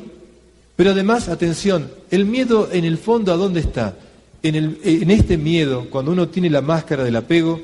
[0.76, 3.96] Pero además, atención, el miedo en el fondo, ¿a dónde está?
[4.42, 7.60] En, este miedo, cuando uno tiene la máscara del apego,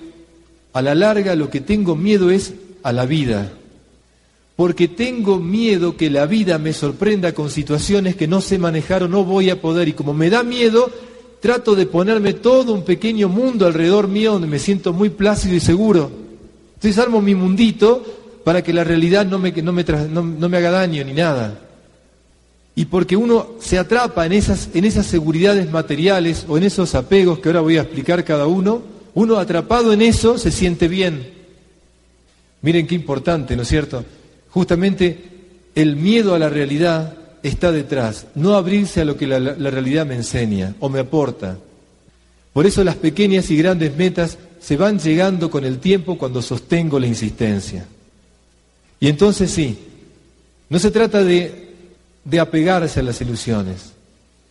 [0.74, 3.54] a la larga lo que tengo miedo es a la vida.
[4.56, 9.08] Porque tengo miedo que la vida me sorprenda con situaciones que no sé manejar o
[9.08, 9.88] no voy a poder.
[9.88, 10.90] Y como me da miedo,
[11.40, 15.60] trato de ponerme todo un pequeño mundo alrededor mío donde me siento muy plácido y
[15.60, 16.12] seguro.
[16.76, 18.04] Entonces armo mi mundito
[18.44, 21.65] para que la realidad no me, no me, no, me haga daño ni nada.
[22.76, 27.40] Y porque uno se atrapa en esas, en esas seguridades materiales o en esos apegos
[27.40, 28.82] que ahora voy a explicar cada uno,
[29.14, 31.34] uno atrapado en eso se siente bien.
[32.62, 34.04] Miren qué importante, ¿no es cierto?
[34.50, 35.24] Justamente
[35.74, 40.06] el miedo a la realidad está detrás, no abrirse a lo que la, la realidad
[40.06, 41.58] me enseña o me aporta.
[42.52, 47.00] Por eso las pequeñas y grandes metas se van llegando con el tiempo cuando sostengo
[47.00, 47.86] la insistencia.
[49.00, 49.78] Y entonces sí,
[50.70, 51.65] no se trata de,
[52.26, 53.94] de apegarse a las ilusiones,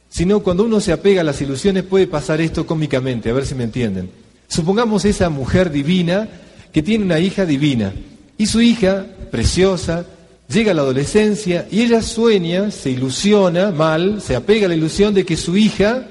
[0.09, 3.55] sino cuando uno se apega a las ilusiones puede pasar esto cómicamente, a ver si
[3.55, 4.11] me entienden.
[4.49, 6.29] Supongamos esa mujer divina
[6.73, 7.93] que tiene una hija divina
[8.39, 10.07] y su hija, preciosa,
[10.49, 15.13] llega a la adolescencia y ella sueña, se ilusiona mal, se apega a la ilusión
[15.13, 16.07] de que su hija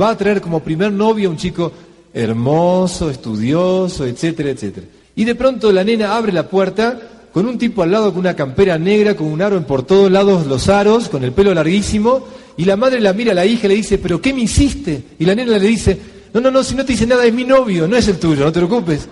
[0.00, 1.72] va a traer como primer novio a un chico
[2.14, 4.86] hermoso, estudioso, etcétera, etcétera.
[5.16, 6.98] Y de pronto la nena abre la puerta
[7.32, 10.10] con un tipo al lado con una campera negra, con un aro en por todos
[10.10, 13.66] lados los aros, con el pelo larguísimo, y la madre la mira a la hija
[13.66, 15.02] y le dice, pero ¿qué me hiciste?
[15.18, 15.98] Y la nena le dice,
[16.34, 18.44] no, no, no, si no te dice nada es mi novio, no es el tuyo,
[18.44, 19.08] no te preocupes.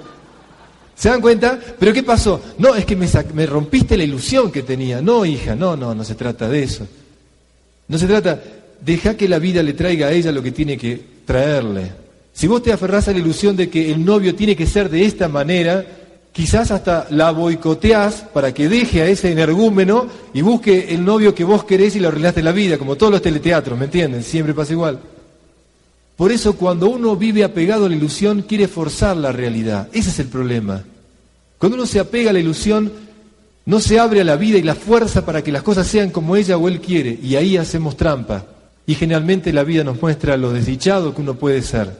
[0.94, 1.58] ¿Se dan cuenta?
[1.78, 2.42] ¿Pero qué pasó?
[2.58, 5.00] No, es que me, me rompiste la ilusión que tenía.
[5.00, 6.86] No, hija, no, no, no se trata de eso.
[7.88, 8.38] No se trata,
[8.84, 11.90] deja que la vida le traiga a ella lo que tiene que traerle.
[12.34, 15.04] Si vos te aferrás a la ilusión de que el novio tiene que ser de
[15.04, 15.84] esta manera,
[16.32, 21.44] quizás hasta la boicoteás para que deje a ese energúmeno y busque el novio que
[21.44, 24.22] vos querés y lo arreglaste la vida, como todos los teleteatros, ¿me entienden?
[24.22, 25.00] Siempre pasa igual.
[26.16, 29.88] Por eso cuando uno vive apegado a la ilusión, quiere forzar la realidad.
[29.92, 30.84] Ese es el problema.
[31.58, 32.92] Cuando uno se apega a la ilusión,
[33.64, 36.36] no se abre a la vida y la fuerza para que las cosas sean como
[36.36, 38.46] ella o él quiere, y ahí hacemos trampa.
[38.86, 41.90] Y generalmente la vida nos muestra lo desdichado que uno puede ser.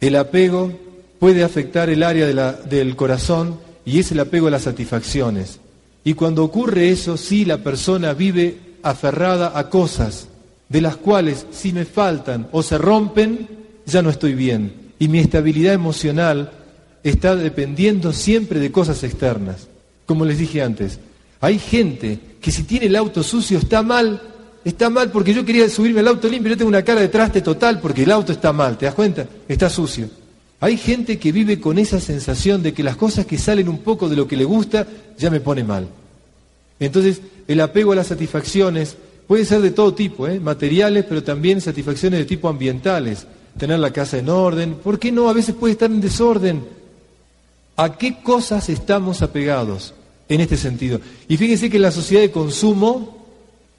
[0.00, 0.72] El apego
[1.18, 5.60] puede afectar el área del corazón y es el apego a las satisfacciones.
[6.04, 10.28] Y cuando ocurre eso, sí la persona vive aferrada a cosas
[10.68, 13.48] de las cuales si me faltan o se rompen,
[13.86, 14.88] ya no estoy bien.
[15.00, 16.50] y mi estabilidad emocional
[17.04, 19.68] está dependiendo siempre de cosas externas.
[20.06, 20.98] Como les dije antes,
[21.40, 24.20] hay gente que si tiene el auto sucio está mal,
[24.64, 27.42] está mal porque yo quería subirme al auto limpio, yo tengo una cara de traste
[27.42, 29.26] total porque el auto está mal, ¿te das cuenta?
[29.46, 30.08] Está sucio.
[30.60, 34.08] Hay gente que vive con esa sensación de que las cosas que salen un poco
[34.08, 35.88] de lo que le gusta ya me pone mal.
[36.80, 40.40] Entonces, el apego a las satisfacciones puede ser de todo tipo, ¿eh?
[40.40, 43.26] materiales, pero también satisfacciones de tipo ambientales.
[43.56, 45.28] Tener la casa en orden, ¿por qué no?
[45.28, 46.64] A veces puede estar en desorden.
[47.76, 49.94] ¿A qué cosas estamos apegados
[50.28, 51.00] en este sentido?
[51.28, 53.26] Y fíjense que en la sociedad de consumo,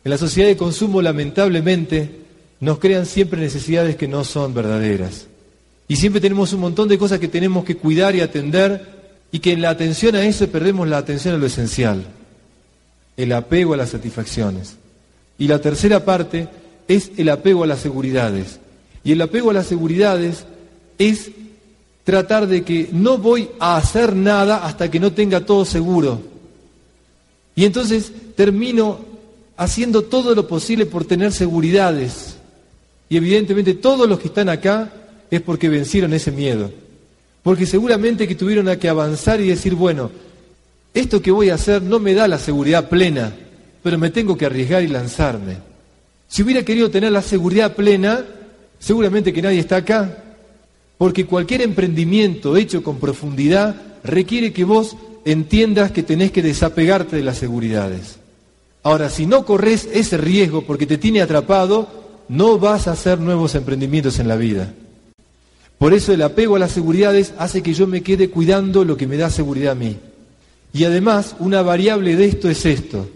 [0.04, 2.22] en la sociedad de consumo lamentablemente,
[2.62, 5.28] nos crean siempre necesidades que no son verdaderas.
[5.90, 9.00] Y siempre tenemos un montón de cosas que tenemos que cuidar y atender
[9.32, 12.06] y que en la atención a eso perdemos la atención a lo esencial,
[13.18, 14.78] el apego a las satisfacciones.
[15.40, 16.48] Y la tercera parte
[16.88, 18.60] es el apego a las seguridades.
[19.04, 20.46] Y el apego a las seguridades
[21.00, 21.32] es
[22.04, 26.22] tratar de que no voy a hacer nada hasta que no tenga todo seguro.
[27.56, 29.00] Y entonces termino
[29.58, 32.38] haciendo todo lo posible por tener seguridades.
[33.10, 34.94] Y evidentemente todos los que están acá
[35.32, 36.72] es porque vencieron ese miedo.
[37.44, 40.12] Porque seguramente que tuvieron que avanzar y decir, bueno,
[40.94, 43.34] esto que voy a hacer no me da la seguridad plena,
[43.84, 45.58] pero me tengo que arriesgar y lanzarme.
[46.28, 48.26] Si hubiera querido tener la seguridad plena,
[48.80, 50.24] seguramente que nadie está acá,
[50.98, 57.24] porque cualquier emprendimiento hecho con profundidad requiere que vos entiendas que tenés que desapegarte de
[57.24, 58.18] las seguridades.
[58.84, 61.88] Ahora, si no corres ese riesgo porque te tiene atrapado,
[62.30, 64.74] no vas a hacer nuevos emprendimientos en la vida.
[65.80, 69.08] Por eso el apego a las seguridades hace que yo me quede cuidando lo que
[69.08, 69.96] me da seguridad a mí.
[70.74, 73.08] Y además, una variable de esto es esto.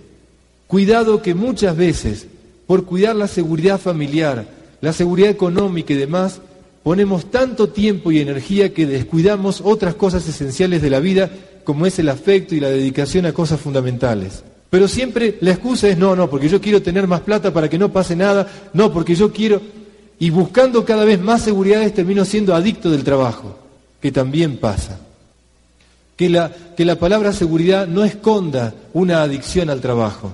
[0.65, 2.25] Cuidado que muchas veces,
[2.65, 4.47] por cuidar la seguridad familiar,
[4.79, 6.39] la seguridad económica y demás,
[6.83, 11.29] ponemos tanto tiempo y energía que descuidamos otras cosas esenciales de la vida,
[11.65, 14.41] como es el afecto y la dedicación a cosas fundamentales.
[14.69, 17.77] Pero siempre la excusa es no, no, porque yo quiero tener más plata para que
[17.77, 19.61] no pase nada, no, porque yo quiero
[20.23, 23.57] y buscando cada vez más seguridades termino siendo adicto del trabajo,
[23.99, 24.97] que también pasa.
[26.15, 30.31] Que la, que la palabra seguridad no esconda una adicción al trabajo.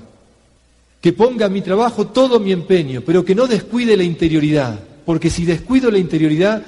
[1.01, 5.43] Que ponga mi trabajo todo mi empeño, pero que no descuide la interioridad, porque si
[5.43, 6.61] descuido la interioridad,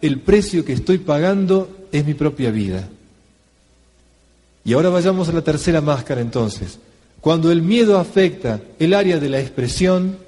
[0.00, 2.88] el precio que estoy pagando es mi propia vida.
[4.64, 6.78] Y ahora vayamos a la tercera máscara entonces.
[7.20, 10.27] Cuando el miedo afecta el área de la expresión,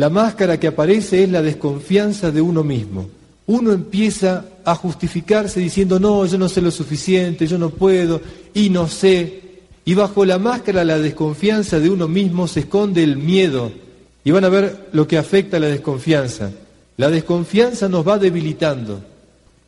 [0.00, 3.10] la máscara que aparece es la desconfianza de uno mismo.
[3.48, 8.18] Uno empieza a justificarse diciendo, no, yo no sé lo suficiente, yo no puedo,
[8.54, 9.42] y no sé.
[9.84, 13.72] Y bajo la máscara, la desconfianza de uno mismo, se esconde el miedo.
[14.24, 16.50] Y van a ver lo que afecta a la desconfianza.
[16.96, 19.02] La desconfianza nos va debilitando,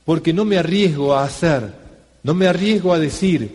[0.06, 1.74] porque no me arriesgo a hacer,
[2.22, 3.54] no me arriesgo a decir,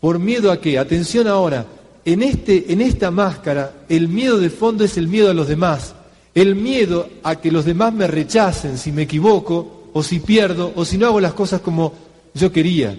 [0.00, 0.80] por miedo a qué.
[0.80, 1.64] Atención ahora,
[2.04, 5.94] en, este, en esta máscara, el miedo de fondo es el miedo a los demás
[6.34, 10.84] el miedo a que los demás me rechacen si me equivoco o si pierdo o
[10.84, 11.92] si no hago las cosas como
[12.34, 12.96] yo quería.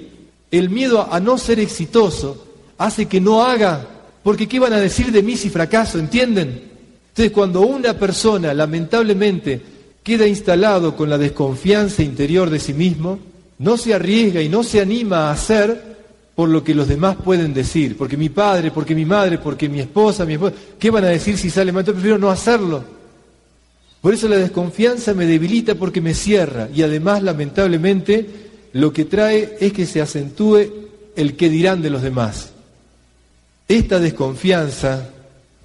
[0.51, 2.45] El miedo a no ser exitoso
[2.77, 3.87] hace que no haga,
[4.23, 5.99] porque ¿qué van a decir de mí si fracaso?
[5.99, 6.69] ¿Entienden?
[7.09, 9.61] Entonces cuando una persona lamentablemente
[10.03, 13.19] queda instalado con la desconfianza interior de sí mismo,
[13.59, 15.89] no se arriesga y no se anima a hacer
[16.35, 19.81] por lo que los demás pueden decir, porque mi padre, porque mi madre, porque mi
[19.81, 21.81] esposa, mi esposa, ¿qué van a decir si sale mal?
[21.81, 22.98] Entonces prefiero no hacerlo.
[24.01, 28.25] Por eso la desconfianza me debilita porque me cierra y además lamentablemente
[28.73, 30.69] lo que trae es que se acentúe
[31.15, 32.51] el que dirán de los demás.
[33.67, 35.09] Esta desconfianza,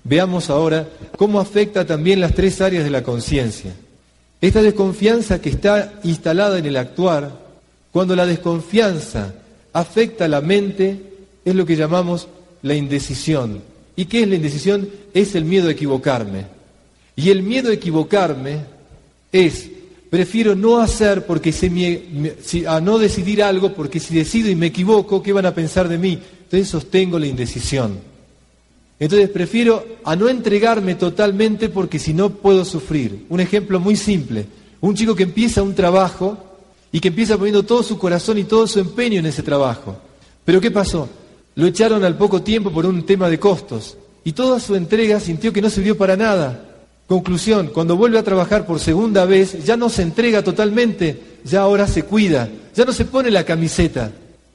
[0.03, 3.73] veamos ahora cómo afecta también las tres áreas de la conciencia.
[4.40, 7.40] Esta desconfianza que está instalada en el actuar,
[7.92, 9.33] cuando la desconfianza
[9.73, 11.01] afecta a la mente,
[11.44, 12.29] es lo que llamamos
[12.62, 13.62] la indecisión.
[13.97, 14.88] ¿Y qué es la indecisión?
[15.14, 16.47] Es el miedo a equivocarme.
[17.16, 18.61] Y el miedo a equivocarme
[19.31, 19.70] es,
[20.11, 22.34] prefiero no hacer porque se me,
[22.66, 25.99] a no decidir algo, porque si decido y me equivoco, ¿qué van a pensar de
[25.99, 26.18] mí?
[26.45, 27.99] Entonces sostengo la indecisión.
[28.99, 33.26] Entonces prefiero a no entregarme totalmente porque si no puedo sufrir.
[33.28, 34.47] Un ejemplo muy simple.
[34.80, 36.38] Un chico que empieza un trabajo
[36.93, 39.97] y que empieza poniendo todo su corazón y todo su empeño en ese trabajo.
[40.45, 41.09] Pero ¿qué pasó?
[41.57, 45.53] Lo echaron al poco tiempo por un tema de costos y toda su entrega sintió
[45.53, 46.74] que no sirvió para nada.
[47.14, 51.86] Conclusión, cuando vuelve a trabajar por segunda vez, ya no se entrega totalmente, ya ahora
[51.86, 54.10] se cuida, ya no se pone la camiseta,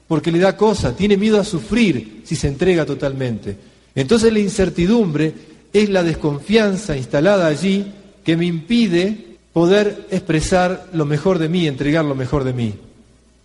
[0.06, 3.56] porque le da cosa, tiene miedo a sufrir si se entrega totalmente.
[3.94, 5.32] Entonces la incertidumbre
[5.72, 7.86] es la desconfianza instalada allí
[8.22, 12.74] que me impide poder expresar lo mejor de mí, entregar lo mejor de mí,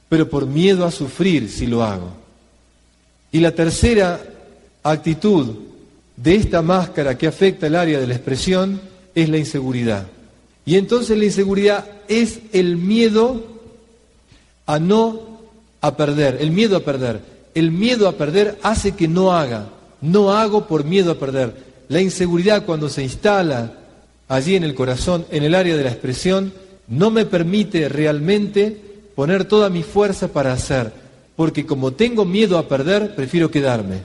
[0.10, 2.10] pero por miedo a sufrir si lo hago.
[3.32, 4.22] Y la tercera
[4.84, 5.56] actitud
[6.18, 10.08] de esta máscara que afecta el área de la expresión es la inseguridad.
[10.66, 13.44] Y entonces la inseguridad es el miedo
[14.66, 15.40] a no
[15.82, 17.36] a perder, el miedo a perder.
[17.54, 19.70] El miedo a perder hace que no haga,
[20.02, 21.54] no hago por miedo a perder.
[21.88, 23.72] La inseguridad cuando se instala
[24.28, 26.52] allí en el corazón, en el área de la expresión,
[26.88, 28.78] no me permite realmente
[29.16, 30.92] poner toda mi fuerza para hacer,
[31.38, 34.00] porque como tengo miedo a perder, prefiero quedarme.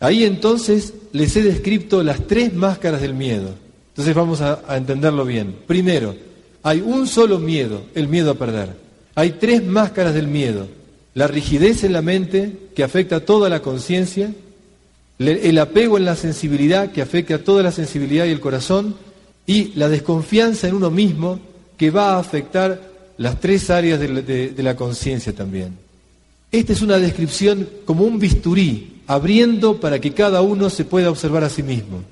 [0.00, 3.54] Ahí entonces les he descrito las tres máscaras del miedo.
[3.98, 5.56] Entonces vamos a, entenderlo bien.
[5.66, 6.14] Primero,
[6.62, 8.76] hay un solo miedo, el miedo a perder.
[9.16, 10.68] Hay tres máscaras del miedo.
[11.14, 14.32] La rigidez en la mente, que afecta a toda la conciencia,
[15.18, 18.94] el apego en la sensibilidad que afecta a toda la sensibilidad y el corazón,
[19.48, 21.40] y la desconfianza en uno mismo
[21.76, 22.80] que va a afectar
[23.16, 25.76] las tres áreas de la conciencia también.
[26.52, 31.42] Esta es una descripción como un bisturí, abriendo para que cada uno se pueda observar
[31.42, 32.04] a sí mismo.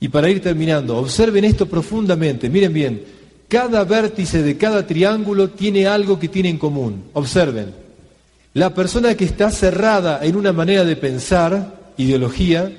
[0.00, 3.02] Y para ir terminando, observen esto profundamente, miren bien,
[3.48, 7.04] cada vértice de cada triángulo tiene algo que tiene en común.
[7.14, 7.72] Observen,
[8.54, 12.70] la persona que está cerrada en una manera de pensar, ideología,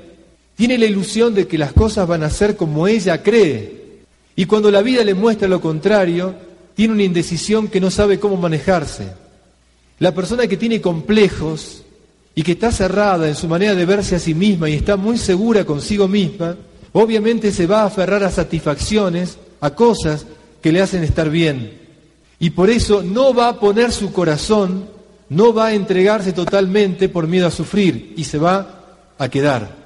[0.56, 4.04] tiene la ilusión de que las cosas van a ser como ella cree.
[4.36, 6.36] Y cuando la vida le muestra lo contrario,
[6.76, 9.08] tiene una indecisión que no sabe cómo manejarse.
[10.00, 11.84] La persona que tiene complejos
[12.36, 15.18] y que está cerrada en su manera de verse a sí misma y está muy
[15.18, 16.56] segura consigo misma,
[16.94, 20.26] obviamente se va a aferrar a satisfacciones, a cosas
[20.62, 21.78] que le hacen estar bien.
[22.40, 24.86] Y por eso no va a poner su corazón,
[25.30, 28.80] no va a entregarse totalmente por miedo a sufrir y se va
[29.18, 29.78] a quedar.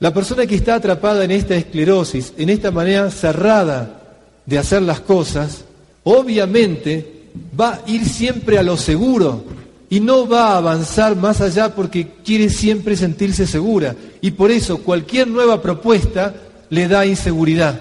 [0.00, 4.02] La persona que está atrapada en esta esclerosis, en esta manera cerrada
[4.44, 5.64] de hacer las cosas,
[6.02, 7.22] obviamente
[7.58, 9.44] va a ir siempre a lo seguro
[9.94, 13.94] y no va a avanzar más allá porque quiere siempre sentirse segura.
[14.20, 16.34] Y por eso cualquier nueva propuesta
[16.68, 17.80] le da inseguridad.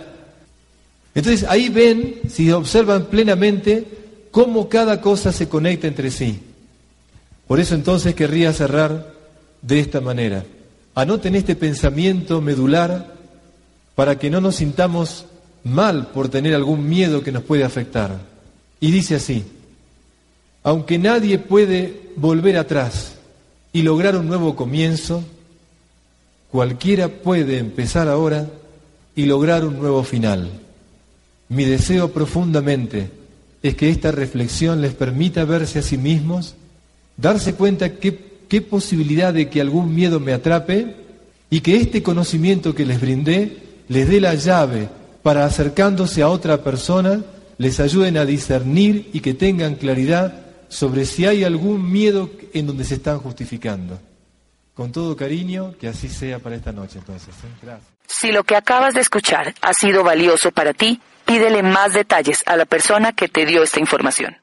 [1.15, 3.87] Entonces ahí ven, si observan plenamente,
[4.29, 6.39] cómo cada cosa se conecta entre sí.
[7.47, 9.11] Por eso entonces querría cerrar
[9.63, 10.45] de esta manera.
[10.93, 13.11] Anoten este pensamiento medular
[13.95, 15.25] para que no nos sintamos
[15.63, 18.19] mal por tener algún miedo que nos puede afectar.
[18.79, 19.43] Y dice así,
[20.63, 23.15] aunque nadie puede volver atrás
[23.73, 25.23] y lograr un nuevo comienzo,
[26.49, 28.47] cualquiera puede empezar ahora
[29.15, 30.49] y lograr un nuevo final.
[31.49, 33.09] Mi deseo profundamente
[33.61, 36.55] es que esta reflexión les permita verse a sí mismos,
[37.17, 40.95] darse cuenta que qué posibilidad de que algún miedo me atrape
[41.49, 43.57] y que este conocimiento que les brindé
[43.89, 44.89] les dé la llave
[45.21, 47.21] para acercándose a otra persona,
[47.57, 50.42] les ayuden a discernir y que tengan claridad
[50.73, 54.01] sobre si hay algún miedo en donde se están justificando.
[54.73, 57.29] Con todo cariño, que así sea para esta noche entonces.
[57.29, 57.47] ¿eh?
[57.61, 57.87] Gracias.
[58.07, 62.57] Si lo que acabas de escuchar ha sido valioso para ti, pídele más detalles a
[62.57, 64.42] la persona que te dio esta información.